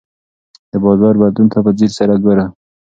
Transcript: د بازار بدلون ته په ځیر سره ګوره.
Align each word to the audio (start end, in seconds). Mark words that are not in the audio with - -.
د 0.71 0.73
بازار 0.85 1.13
بدلون 1.21 1.47
ته 1.53 1.59
په 1.65 1.71
ځیر 1.77 1.91
سره 1.99 2.13
ګوره. 2.23 2.45